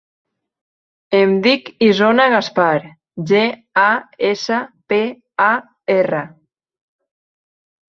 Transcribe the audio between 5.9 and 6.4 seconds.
erra.